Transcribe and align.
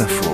Info. 0.00 0.24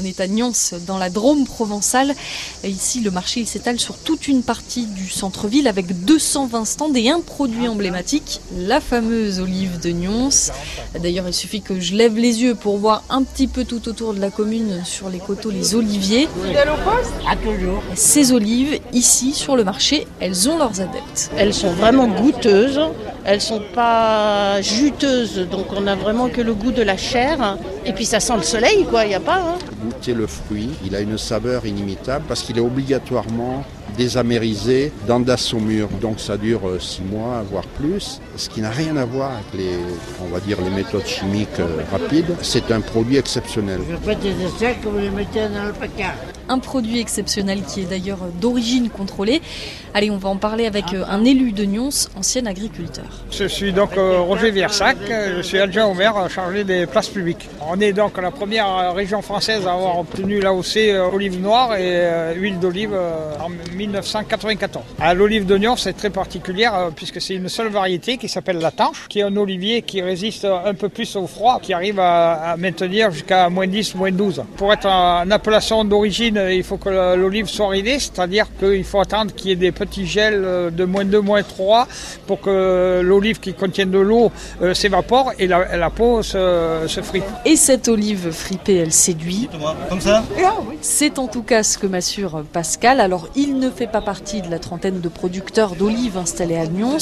On 0.00 0.04
est 0.04 0.20
à 0.20 0.28
Nyons, 0.28 0.52
dans 0.86 0.96
la 0.96 1.10
Drôme 1.10 1.44
provençale. 1.44 2.14
Et 2.62 2.68
ici, 2.68 3.00
le 3.00 3.10
marché 3.10 3.44
s'étale 3.44 3.80
sur 3.80 3.96
toute 3.96 4.28
une 4.28 4.42
partie 4.42 4.86
du 4.86 5.08
centre-ville 5.08 5.66
avec 5.66 6.04
220 6.04 6.64
stands 6.64 6.94
et 6.94 7.10
un 7.10 7.20
produit 7.20 7.68
emblématique, 7.68 8.40
la 8.56 8.80
fameuse 8.80 9.40
olive 9.40 9.80
de 9.80 9.90
Nyons. 9.90 10.50
D'ailleurs, 11.00 11.26
il 11.26 11.34
suffit 11.34 11.62
que 11.62 11.80
je 11.80 11.94
lève 11.94 12.16
les 12.16 12.42
yeux 12.42 12.54
pour 12.54 12.78
voir 12.78 13.02
un 13.10 13.24
petit 13.24 13.48
peu 13.48 13.64
tout 13.64 13.88
autour 13.88 14.14
de 14.14 14.20
la 14.20 14.30
commune, 14.30 14.82
sur 14.84 15.10
les 15.10 15.18
coteaux, 15.18 15.50
les 15.50 15.74
oliviers. 15.74 16.28
Ces 17.94 18.32
olives, 18.32 18.80
ici, 18.92 19.32
sur 19.32 19.56
le 19.56 19.64
marché, 19.64 20.06
elles 20.20 20.48
ont 20.48 20.58
leurs 20.58 20.80
adeptes. 20.80 21.30
Elles 21.36 21.54
sont 21.54 21.72
vraiment 21.72 22.06
goûteuses, 22.06 22.80
elles 23.28 23.42
sont 23.42 23.60
pas 23.74 24.62
juteuses, 24.62 25.46
donc 25.50 25.66
on 25.76 25.86
a 25.86 25.94
vraiment 25.94 26.30
que 26.30 26.40
le 26.40 26.54
goût 26.54 26.72
de 26.72 26.80
la 26.80 26.96
chair. 26.96 27.58
Et 27.84 27.92
puis 27.92 28.06
ça 28.06 28.20
sent 28.20 28.36
le 28.36 28.42
soleil, 28.42 28.86
quoi, 28.88 29.04
il 29.04 29.08
n'y 29.08 29.14
a 29.14 29.20
pas. 29.20 29.36
Hein. 29.36 29.58
Goûter 29.82 30.14
le 30.14 30.26
fruit, 30.26 30.70
il 30.86 30.96
a 30.96 31.00
une 31.00 31.18
saveur 31.18 31.66
inimitable 31.66 32.24
parce 32.26 32.40
qu'il 32.40 32.56
est 32.56 32.62
obligatoirement 32.62 33.66
désamérisé 33.96 34.92
dans 35.06 35.20
de 35.20 35.28
la 35.28 35.36
saumure. 35.36 35.88
Donc 36.00 36.20
ça 36.20 36.36
dure 36.36 36.62
6 36.80 37.02
mois, 37.02 37.44
voire 37.50 37.66
plus. 37.66 38.20
Ce 38.36 38.48
qui 38.48 38.60
n'a 38.60 38.70
rien 38.70 38.96
à 38.96 39.04
voir 39.04 39.32
avec 39.32 39.46
les, 39.54 39.76
on 40.22 40.28
va 40.32 40.40
dire, 40.40 40.58
les 40.60 40.70
méthodes 40.70 41.06
chimiques 41.06 41.60
euh, 41.60 41.82
rapides. 41.90 42.36
C'est 42.42 42.70
un 42.70 42.80
produit 42.80 43.16
exceptionnel. 43.16 43.80
Je 43.90 43.96
fais 43.96 44.16
des 44.16 44.44
essais 44.44 44.76
que 44.82 44.88
vous 44.88 44.98
les 44.98 45.10
mettez 45.10 45.48
dans 45.48 45.64
le 45.64 45.72
placard. 45.72 46.14
Un 46.48 46.58
produit 46.58 46.98
exceptionnel 47.00 47.62
qui 47.62 47.82
est 47.82 47.84
d'ailleurs 47.84 48.20
d'origine 48.40 48.88
contrôlée. 48.88 49.42
Allez, 49.94 50.10
on 50.10 50.16
va 50.16 50.28
en 50.28 50.36
parler 50.36 50.66
avec 50.66 50.92
euh, 50.94 51.04
un 51.08 51.24
élu 51.24 51.52
de 51.52 51.64
Nyons, 51.64 51.90
ancien 52.16 52.46
agriculteur. 52.46 53.24
Je 53.30 53.44
suis 53.44 53.72
donc 53.72 53.96
euh, 53.96 54.20
Roger 54.20 54.50
Viersac, 54.50 54.96
je 55.08 55.42
suis 55.42 55.58
adjoint 55.58 55.86
au 55.86 55.94
maire 55.94 56.28
chargé 56.30 56.64
des 56.64 56.86
places 56.86 57.08
publiques. 57.08 57.48
On 57.70 57.80
est 57.80 57.92
donc 57.92 58.20
la 58.20 58.30
première 58.30 58.94
région 58.94 59.22
française 59.22 59.66
à 59.66 59.72
avoir 59.72 59.98
obtenu 59.98 60.40
l'AOC 60.40 60.76
euh, 60.76 61.10
olive 61.12 61.40
noire 61.40 61.74
et 61.74 61.90
euh, 61.96 62.34
huile 62.34 62.58
d'olive 62.58 62.92
euh, 62.92 63.34
en 63.40 63.50
1994. 63.78 64.84
À 65.00 65.14
L'olive 65.14 65.46
d'oignon, 65.46 65.76
c'est 65.76 65.92
très 65.94 66.10
particulière 66.10 66.74
euh, 66.74 66.90
puisque 66.94 67.20
c'est 67.20 67.34
une 67.34 67.48
seule 67.48 67.68
variété 67.68 68.18
qui 68.18 68.28
s'appelle 68.28 68.58
la 68.58 68.70
tanche, 68.70 69.06
qui 69.08 69.20
est 69.20 69.22
un 69.22 69.36
olivier 69.36 69.82
qui 69.82 70.02
résiste 70.02 70.44
un 70.44 70.74
peu 70.74 70.88
plus 70.88 71.16
au 71.16 71.26
froid, 71.26 71.60
qui 71.62 71.72
arrive 71.72 72.00
à, 72.00 72.52
à 72.52 72.56
maintenir 72.56 73.10
jusqu'à 73.10 73.48
moins 73.48 73.66
10, 73.66 73.94
moins 73.94 74.10
12. 74.10 74.42
Pour 74.56 74.72
être 74.72 74.86
en 74.86 75.30
appellation 75.30 75.84
d'origine, 75.84 76.40
il 76.50 76.62
faut 76.64 76.76
que 76.76 76.88
l'olive 77.16 77.46
soit 77.46 77.68
ridée, 77.68 77.98
c'est-à-dire 77.98 78.46
qu'il 78.58 78.84
faut 78.84 79.00
attendre 79.00 79.34
qu'il 79.34 79.50
y 79.50 79.52
ait 79.52 79.56
des 79.56 79.72
petits 79.72 80.06
gels 80.06 80.42
euh, 80.44 80.70
de 80.70 80.84
moins 80.84 81.04
2, 81.04 81.20
moins 81.20 81.42
3 81.42 81.86
pour 82.26 82.40
que 82.40 83.00
l'olive 83.02 83.38
qui 83.40 83.54
contient 83.54 83.86
de 83.86 83.98
l'eau 83.98 84.30
euh, 84.62 84.74
s'évapore 84.74 85.32
et 85.38 85.46
la, 85.46 85.76
la 85.76 85.90
peau 85.90 86.22
se, 86.22 86.84
se 86.86 87.00
frite. 87.00 87.24
Et 87.44 87.56
cette 87.56 87.88
olive 87.88 88.30
fripée, 88.32 88.76
elle 88.76 88.92
séduit. 88.92 89.48
Comme 89.88 90.00
ça? 90.00 90.24
C'est 90.80 91.18
en 91.18 91.28
tout 91.28 91.42
cas 91.42 91.62
ce 91.62 91.78
que 91.78 91.86
m'assure 91.86 92.44
Pascal. 92.52 93.00
Alors, 93.00 93.28
il 93.36 93.58
ne 93.58 93.67
fait 93.70 93.86
pas 93.86 94.00
partie 94.00 94.42
de 94.42 94.50
la 94.50 94.58
trentaine 94.58 95.00
de 95.00 95.08
producteurs 95.08 95.74
d'olives 95.76 96.16
installés 96.16 96.56
à 96.56 96.66
Nyons, 96.66 96.98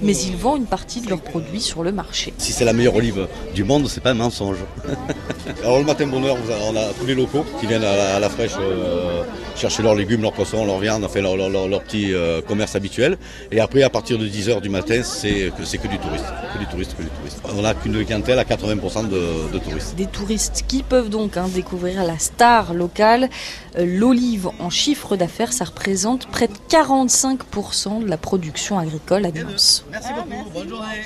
mais 0.00 0.16
il 0.16 0.36
vend 0.36 0.56
une 0.56 0.66
partie 0.66 1.00
de 1.00 1.08
leurs 1.08 1.20
produits 1.20 1.60
sur 1.60 1.82
le 1.82 1.92
marché. 1.92 2.32
Si 2.38 2.52
c'est 2.52 2.64
la 2.64 2.72
meilleure 2.72 2.96
olive 2.96 3.26
du 3.54 3.64
monde, 3.64 3.88
c'est 3.88 4.00
pas 4.02 4.10
un 4.10 4.14
mensonge. 4.14 4.58
Alors 5.62 5.78
le 5.78 5.84
matin 5.84 6.06
bonheur, 6.06 6.36
on 6.70 6.76
a 6.76 6.84
tous 6.98 7.06
les 7.06 7.14
locaux 7.14 7.44
qui 7.60 7.66
viennent 7.66 7.84
à 7.84 7.96
la, 7.96 8.16
à 8.16 8.20
la 8.20 8.28
fraîche 8.28 8.52
euh, 8.60 9.22
chercher 9.56 9.82
leurs 9.82 9.94
légumes, 9.94 10.22
leurs 10.22 10.32
poissons, 10.32 10.64
leurs 10.64 10.78
viandes, 10.78 11.04
enfin 11.04 11.20
leur, 11.20 11.36
leur, 11.36 11.48
leur- 11.50 11.68
leur 11.68 11.82
petit 11.82 12.12
euh, 12.12 12.40
commerce 12.42 12.74
habituel. 12.76 13.18
Et 13.50 13.60
après, 13.60 13.82
à 13.82 13.90
partir 13.90 14.18
de 14.18 14.26
10h 14.26 14.60
du 14.60 14.68
matin, 14.68 15.02
c'est 15.02 15.52
que, 15.56 15.64
c'est 15.64 15.78
que 15.78 15.88
du 15.88 15.98
touriste. 15.98 16.24
Que 16.54 16.58
du 16.58 16.66
touriste, 16.66 16.96
que 16.96 17.02
du 17.02 17.08
touriste. 17.08 17.38
On 17.56 17.64
a 17.64 17.74
qu'une 17.74 18.04
clientèle 18.04 18.38
à 18.38 18.44
80% 18.44 19.08
de, 19.08 19.52
de 19.52 19.58
touristes. 19.58 19.94
Des 19.96 20.06
touristes 20.06 20.64
qui 20.66 20.82
peuvent 20.82 21.08
donc 21.10 21.36
hein, 21.36 21.46
découvrir 21.52 22.04
la 22.04 22.18
star 22.18 22.74
locale. 22.74 23.28
Euh, 23.78 23.84
L'olive 23.86 24.48
en 24.58 24.70
chiffre 24.70 25.16
d'affaires, 25.16 25.52
ça 25.52 25.64
représente 25.64 26.01
près 26.30 26.48
de 26.48 26.54
45% 26.68 28.02
de 28.02 28.08
la 28.08 28.16
production 28.16 28.78
agricole 28.78 29.24
à 29.26 29.30
Nyons. 29.30 29.46
Merci 29.90 30.08
beaucoup, 30.14 30.50
bonne 30.52 30.68
journée. 30.68 31.04